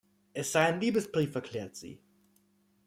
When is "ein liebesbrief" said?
0.65-1.35